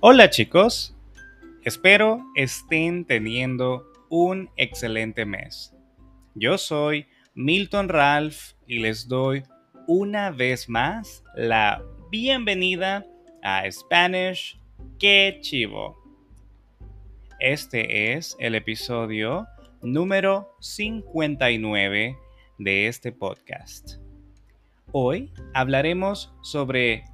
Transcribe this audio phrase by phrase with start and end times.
[0.00, 0.94] Hola chicos,
[1.64, 5.74] espero estén teniendo un excelente mes.
[6.34, 9.42] Yo soy Milton Ralph y les doy
[9.86, 13.06] una vez más la bienvenida
[13.42, 14.60] a Spanish
[14.98, 15.96] Que Chivo.
[17.40, 19.46] Este es el episodio
[19.80, 22.18] número 59
[22.58, 23.94] de este podcast.
[24.92, 27.04] Hoy hablaremos sobre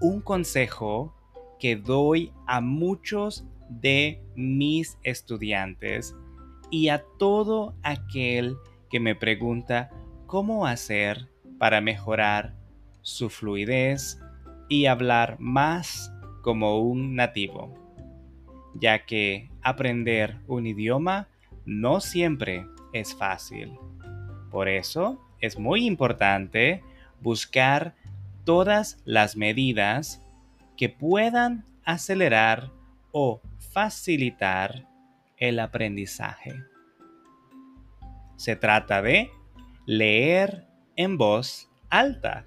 [0.00, 1.19] un consejo
[1.60, 6.16] que doy a muchos de mis estudiantes
[6.70, 8.56] y a todo aquel
[8.88, 9.90] que me pregunta
[10.26, 11.28] cómo hacer
[11.58, 12.54] para mejorar
[13.02, 14.20] su fluidez
[14.68, 17.74] y hablar más como un nativo,
[18.74, 21.28] ya que aprender un idioma
[21.66, 23.72] no siempre es fácil.
[24.50, 26.82] Por eso es muy importante
[27.20, 27.94] buscar
[28.44, 30.22] todas las medidas
[30.80, 32.72] que puedan acelerar
[33.12, 34.88] o facilitar
[35.36, 36.54] el aprendizaje.
[38.36, 39.30] Se trata de
[39.84, 42.46] leer en voz alta.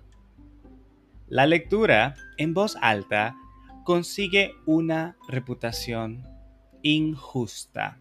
[1.27, 3.35] La lectura en voz alta
[3.83, 6.23] consigue una reputación
[6.81, 7.99] injusta.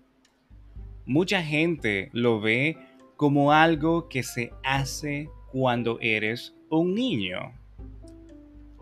[1.04, 2.78] Mucha gente lo ve
[3.18, 7.52] como algo que se hace cuando eres un niño.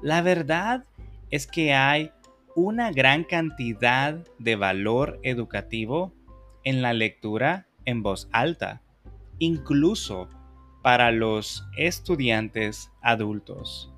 [0.00, 0.84] La verdad
[1.30, 2.12] es que hay
[2.56, 6.12] una gran cantidad de valor educativo
[6.64, 8.82] en la lectura en voz alta,
[9.38, 10.28] incluso
[10.82, 13.92] para los estudiantes adultos.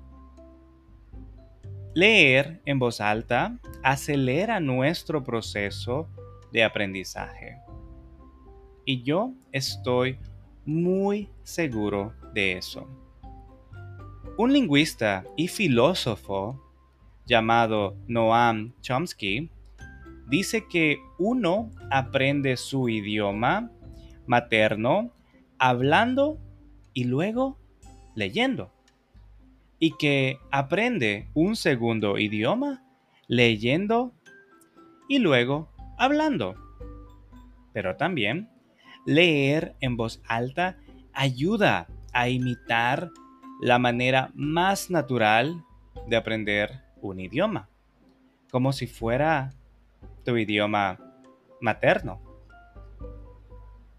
[1.95, 6.07] Leer en voz alta acelera nuestro proceso
[6.51, 7.57] de aprendizaje.
[8.85, 10.17] Y yo estoy
[10.65, 12.87] muy seguro de eso.
[14.37, 16.62] Un lingüista y filósofo
[17.25, 19.49] llamado Noam Chomsky,
[20.27, 23.71] dice que uno aprende su idioma
[24.25, 25.11] materno
[25.57, 26.39] hablando
[26.93, 27.57] y luego
[28.15, 28.71] leyendo.
[29.79, 32.83] Y que aprende un segundo idioma
[33.27, 34.13] leyendo
[35.09, 36.55] y luego hablando.
[37.73, 38.49] Pero también
[39.05, 40.77] leer en voz alta
[41.13, 43.09] ayuda a imitar
[43.61, 45.63] la manera más natural
[46.07, 47.69] de aprender un idioma,
[48.49, 49.53] como si fuera
[50.23, 50.99] tu idioma
[51.61, 52.21] materno.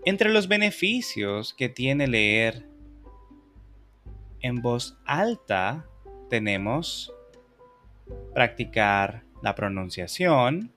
[0.04, 2.68] Entre los beneficios que tiene leer
[4.40, 5.86] en voz alta
[6.28, 7.12] tenemos
[8.34, 10.72] practicar la pronunciación,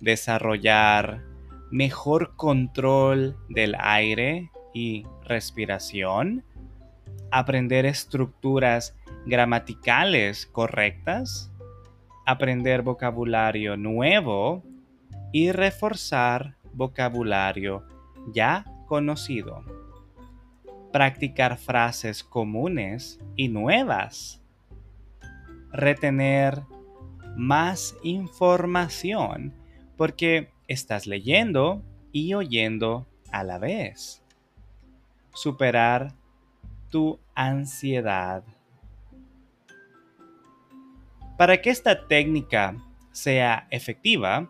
[0.00, 1.22] desarrollar
[1.70, 6.44] mejor control del aire y respiración,
[7.30, 11.50] aprender estructuras gramaticales correctas,
[12.26, 14.62] aprender vocabulario nuevo
[15.32, 17.84] y reforzar vocabulario
[18.32, 19.64] ya conocido.
[20.92, 24.42] Practicar frases comunes y nuevas.
[25.72, 26.62] Retener
[27.36, 29.54] más información
[29.96, 34.22] porque estás leyendo y oyendo a la vez.
[35.32, 36.12] Superar
[36.90, 38.44] tu ansiedad.
[41.36, 42.76] Para que esta técnica
[43.10, 44.48] sea efectiva,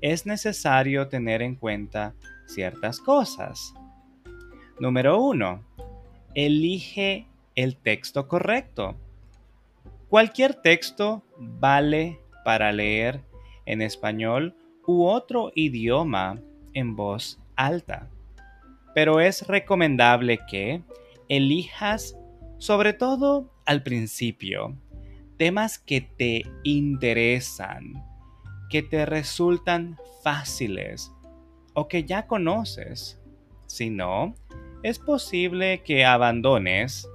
[0.00, 2.14] es necesario tener en cuenta
[2.46, 3.74] ciertas cosas.
[4.78, 5.64] Número uno,
[6.34, 8.96] elige el texto correcto.
[10.08, 13.22] Cualquier texto vale para leer
[13.64, 14.56] en español
[14.86, 16.40] u otro idioma
[16.74, 18.10] en voz alta,
[18.94, 20.82] pero es recomendable que
[21.28, 22.16] elijas,
[22.58, 24.76] sobre todo al principio,
[25.38, 28.04] temas que te interesan,
[28.70, 31.12] que te resultan fáciles
[31.74, 33.20] o que ya conoces.
[33.66, 34.34] Si no,
[34.82, 37.08] es posible que abandones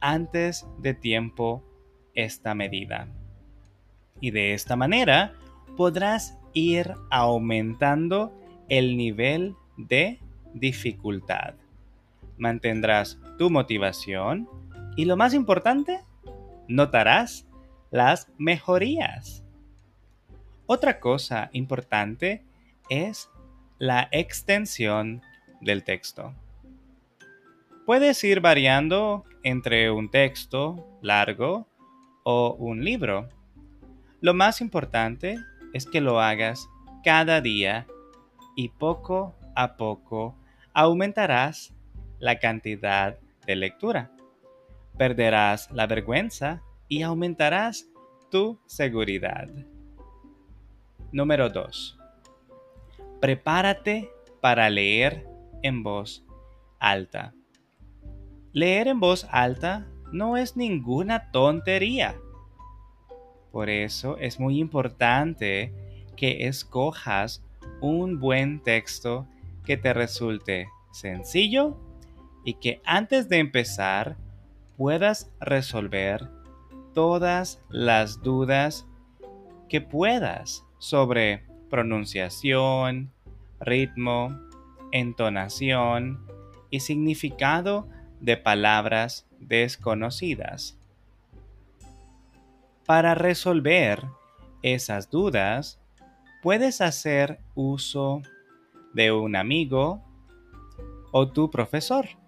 [0.00, 1.64] antes de tiempo
[2.14, 3.08] esta medida.
[4.20, 5.34] Y de esta manera
[5.76, 8.32] podrás ir aumentando
[8.68, 10.20] el nivel de
[10.52, 11.54] dificultad
[12.40, 14.48] mantendrás tu motivación
[14.96, 16.00] y lo más importante,
[16.70, 17.46] notarás
[17.90, 19.44] las mejorías.
[20.66, 22.44] Otra cosa importante
[22.88, 23.28] es
[23.78, 25.20] la extensión
[25.60, 26.32] del texto.
[27.86, 31.66] Puedes ir variando entre un texto largo
[32.22, 33.28] o un libro.
[34.20, 35.38] Lo más importante
[35.72, 36.68] es que lo hagas
[37.02, 37.86] cada día
[38.54, 40.36] y poco a poco
[40.72, 41.74] aumentarás
[42.20, 44.12] la cantidad de lectura.
[45.00, 47.88] Perderás la vergüenza y aumentarás
[48.30, 49.48] tu seguridad.
[51.10, 51.98] Número 2.
[53.18, 54.10] Prepárate
[54.42, 55.26] para leer
[55.62, 56.22] en voz
[56.78, 57.32] alta.
[58.52, 62.20] Leer en voz alta no es ninguna tontería.
[63.52, 65.72] Por eso es muy importante
[66.14, 67.42] que escojas
[67.80, 69.26] un buen texto
[69.64, 71.78] que te resulte sencillo
[72.44, 74.18] y que antes de empezar
[74.80, 76.30] puedas resolver
[76.94, 78.86] todas las dudas
[79.68, 83.12] que puedas sobre pronunciación,
[83.60, 84.40] ritmo,
[84.90, 86.26] entonación
[86.70, 87.88] y significado
[88.22, 90.78] de palabras desconocidas.
[92.86, 94.02] Para resolver
[94.62, 95.78] esas dudas,
[96.42, 98.22] puedes hacer uso
[98.94, 100.02] de un amigo
[101.12, 102.19] o tu profesor.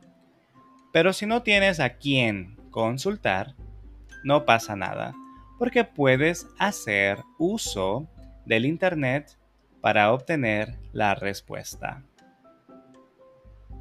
[0.93, 3.55] Pero si no tienes a quién consultar,
[4.25, 5.15] no pasa nada,
[5.59, 8.09] porque puedes hacer uso
[8.45, 9.39] del Internet
[9.81, 12.05] para obtener la respuesta.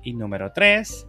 [0.03, 1.07] Y número 3,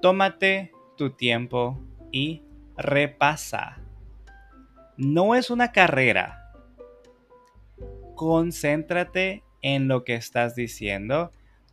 [0.00, 1.80] tómate tu tiempo
[2.10, 2.42] y
[2.76, 3.78] repasa.
[4.96, 6.52] No es una carrera.
[8.14, 11.32] Concéntrate en lo que estás diciendo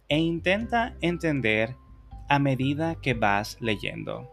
[0.10, 1.76] e intenta entender
[2.32, 4.32] a medida que vas leyendo.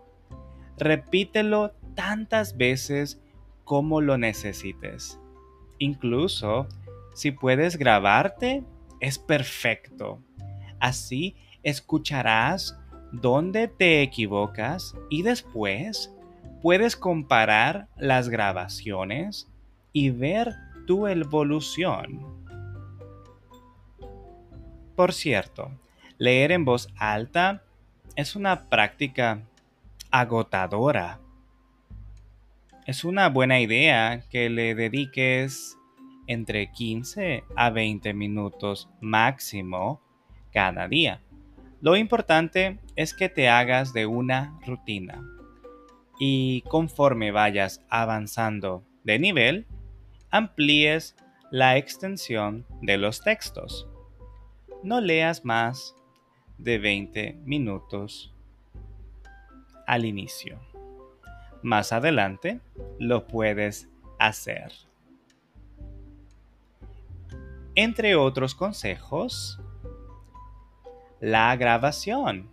[0.76, 3.20] Repítelo tantas veces
[3.64, 5.18] como lo necesites.
[5.80, 6.68] Incluso
[7.12, 8.62] si puedes grabarte,
[9.00, 10.22] es perfecto.
[10.78, 11.34] Así
[11.64, 12.78] escucharás
[13.10, 16.14] dónde te equivocas y después
[16.62, 19.50] puedes comparar las grabaciones
[19.92, 20.54] y ver
[20.86, 22.44] tu evolución.
[24.94, 25.72] Por cierto,
[26.16, 27.64] leer en voz alta
[28.16, 29.42] es una práctica
[30.10, 31.20] agotadora.
[32.86, 35.76] Es una buena idea que le dediques
[36.26, 40.00] entre 15 a 20 minutos máximo
[40.52, 41.20] cada día.
[41.80, 45.22] Lo importante es que te hagas de una rutina
[46.18, 49.66] y conforme vayas avanzando de nivel,
[50.30, 51.14] amplíes
[51.50, 53.88] la extensión de los textos
[54.82, 55.94] no leas más
[56.58, 58.34] de 20 minutos
[59.86, 60.60] al inicio.
[61.62, 62.60] Más adelante
[62.98, 63.88] lo puedes
[64.18, 64.72] hacer.
[67.74, 69.60] Entre otros consejos,
[71.20, 72.50] la grabación.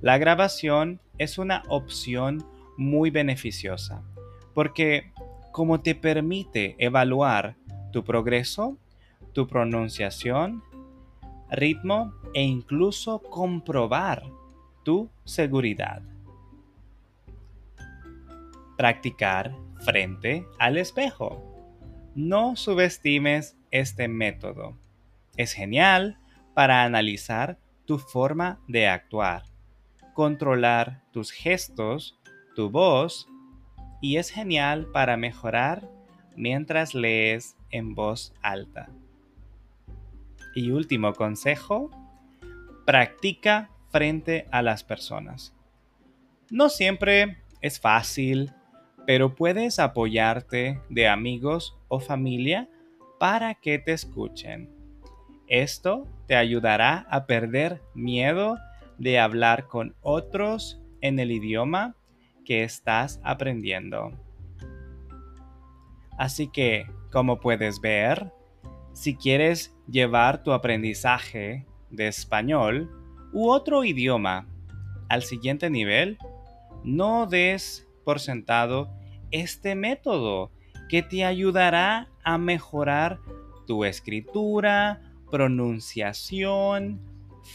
[0.00, 2.46] La grabación es una opción
[2.76, 4.02] muy beneficiosa
[4.54, 5.12] porque
[5.52, 7.56] como te permite evaluar
[7.92, 8.78] tu progreso,
[9.32, 10.62] tu pronunciación
[11.50, 14.22] ritmo e incluso comprobar
[14.82, 16.02] tu seguridad.
[18.76, 19.54] Practicar
[19.84, 21.42] frente al espejo.
[22.14, 24.76] No subestimes este método.
[25.36, 26.18] Es genial
[26.54, 29.44] para analizar tu forma de actuar,
[30.14, 32.18] controlar tus gestos,
[32.54, 33.28] tu voz
[34.00, 35.88] y es genial para mejorar
[36.36, 38.88] mientras lees en voz alta.
[40.54, 41.90] Y último consejo,
[42.84, 45.54] practica frente a las personas.
[46.50, 48.52] No siempre es fácil,
[49.06, 52.68] pero puedes apoyarte de amigos o familia
[53.18, 54.70] para que te escuchen.
[55.46, 58.58] Esto te ayudará a perder miedo
[58.98, 61.96] de hablar con otros en el idioma
[62.44, 64.12] que estás aprendiendo.
[66.18, 68.32] Así que, como puedes ver,
[68.94, 72.90] si quieres llevar tu aprendizaje de español
[73.32, 74.46] u otro idioma
[75.08, 76.16] al siguiente nivel,
[76.84, 78.88] no des por sentado
[79.30, 80.50] este método
[80.88, 83.18] que te ayudará a mejorar
[83.66, 87.00] tu escritura, pronunciación,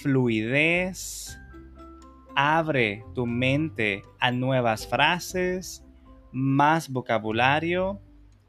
[0.02, 1.40] fluidez.
[2.36, 5.86] Abre tu mente a nuevas frases,
[6.32, 8.02] más vocabulario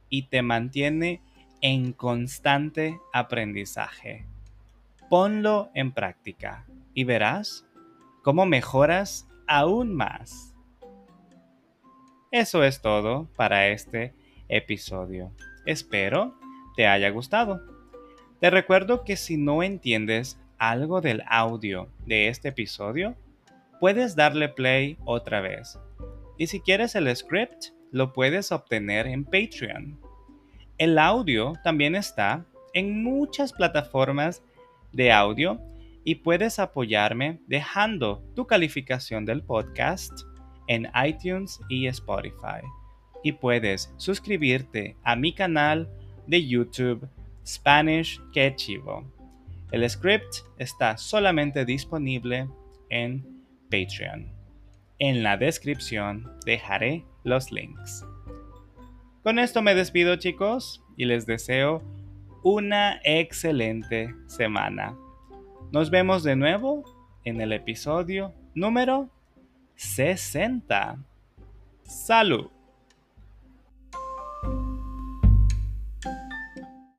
[0.09, 1.23] y te mantiene
[1.61, 4.27] en constante aprendizaje.
[5.09, 7.67] Ponlo en práctica y verás
[8.23, 10.55] cómo mejoras aún más.
[12.31, 14.15] Eso es todo para este
[14.49, 15.33] episodio.
[15.67, 16.39] Espero
[16.77, 17.61] te haya gustado.
[18.41, 23.17] Te recuerdo que si no entiendes algo del audio de este episodio,
[23.81, 25.79] puedes darle play otra vez.
[26.39, 30.01] Y si quieres el script, lo puedes obtener en Patreon.
[30.81, 34.43] El audio también está en muchas plataformas
[34.93, 35.61] de audio
[36.05, 40.11] y puedes apoyarme dejando tu calificación del podcast
[40.69, 42.63] en iTunes y Spotify.
[43.23, 45.87] Y puedes suscribirte a mi canal
[46.27, 47.07] de YouTube
[47.47, 49.05] Spanish Que Chivo.
[49.73, 52.49] El script está solamente disponible
[52.89, 54.33] en Patreon.
[54.99, 58.03] En la descripción dejaré los links.
[59.23, 61.83] Con esto me despido chicos y les deseo
[62.43, 64.97] una excelente semana.
[65.73, 66.85] Nos vemos de nuevo
[67.25, 69.11] en el episodio número
[69.77, 71.05] 60.
[71.83, 72.51] Salud.